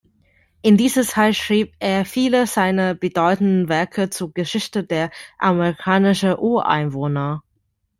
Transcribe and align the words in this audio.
In 0.63 0.77
dieser 0.77 1.03
Zeit 1.03 1.35
schrieb 1.35 1.75
er 1.77 2.05
viele 2.05 2.47
seiner 2.47 2.95
bedeutenden 2.95 3.69
Werke 3.69 4.09
zur 4.09 4.33
Geschichte 4.33 4.83
der 4.83 5.11
amerikanischen 5.37 6.39
Ureinwohner. 6.39 7.43